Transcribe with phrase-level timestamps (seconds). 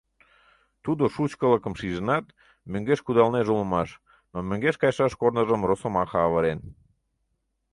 [0.83, 2.25] Тудо шучкылыкым шижынат,
[2.71, 3.89] мӧҥгеш кудалнеже улмаш,
[4.31, 6.59] но мӧҥгеш кайышаш корныжым росомаха авырен.